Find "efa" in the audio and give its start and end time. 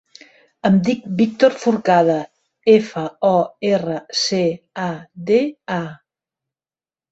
2.73-3.05